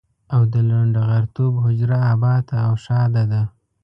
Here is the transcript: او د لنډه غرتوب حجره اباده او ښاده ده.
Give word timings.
او 0.33 0.41
د 0.53 0.55
لنډه 0.69 1.01
غرتوب 1.09 1.53
حجره 1.65 1.97
اباده 2.13 2.55
او 2.67 2.73
ښاده 2.83 3.23
ده. 3.31 3.43